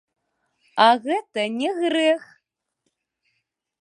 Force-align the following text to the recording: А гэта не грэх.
А 0.85 0.87
гэта 1.03 1.45
не 1.59 1.69
грэх. 1.83 2.23